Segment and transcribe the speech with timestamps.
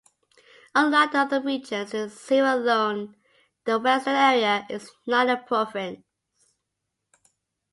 [0.73, 3.15] Unlike the other regions in Sierra Leone,
[3.65, 6.03] the western area is not a province.